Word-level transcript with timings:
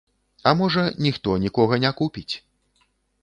А 0.51 0.51
можа, 0.61 0.85
ніхто 1.07 1.35
нікога 1.43 1.79
не 1.83 1.91
купіць. 1.99 2.29